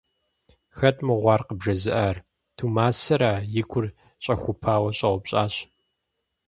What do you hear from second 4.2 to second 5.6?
щӀэхупауэ щӀэупщӀащ.